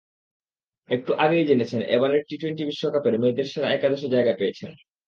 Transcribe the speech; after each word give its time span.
একটু 0.89 1.11
আগেই 1.15 1.47
জেনেছেন, 1.47 1.81
এবারের 1.87 2.21
টি-টোয়েন্টি 2.27 2.63
বিশ্বকাপের 2.65 3.15
মেয়েদের 3.19 3.47
সেরা 3.51 3.67
একাদশে 3.71 4.07
জায়গা 4.09 4.33
পেয়েছেন। 4.37 4.69